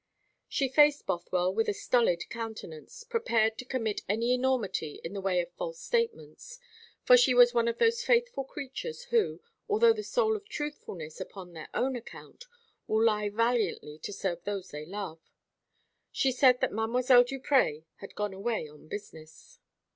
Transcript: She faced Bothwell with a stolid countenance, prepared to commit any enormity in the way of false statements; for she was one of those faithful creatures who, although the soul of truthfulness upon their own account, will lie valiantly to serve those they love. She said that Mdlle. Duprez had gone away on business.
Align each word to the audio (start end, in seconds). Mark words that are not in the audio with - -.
She 0.49 0.67
faced 0.67 1.05
Bothwell 1.05 1.53
with 1.53 1.69
a 1.69 1.75
stolid 1.75 2.27
countenance, 2.29 3.03
prepared 3.03 3.59
to 3.59 3.65
commit 3.65 4.01
any 4.09 4.33
enormity 4.33 4.99
in 5.03 5.13
the 5.13 5.21
way 5.21 5.39
of 5.41 5.51
false 5.53 5.79
statements; 5.79 6.57
for 7.03 7.15
she 7.15 7.35
was 7.35 7.53
one 7.53 7.67
of 7.67 7.77
those 7.77 8.03
faithful 8.03 8.43
creatures 8.43 9.03
who, 9.11 9.41
although 9.69 9.93
the 9.93 10.01
soul 10.01 10.35
of 10.35 10.49
truthfulness 10.49 11.21
upon 11.21 11.53
their 11.53 11.69
own 11.75 11.95
account, 11.95 12.45
will 12.87 13.03
lie 13.05 13.29
valiantly 13.29 13.99
to 13.99 14.11
serve 14.11 14.43
those 14.43 14.71
they 14.71 14.87
love. 14.87 15.19
She 16.11 16.31
said 16.31 16.61
that 16.61 16.71
Mdlle. 16.71 17.23
Duprez 17.27 17.83
had 17.97 18.15
gone 18.15 18.33
away 18.33 18.67
on 18.67 18.87
business. 18.87 19.59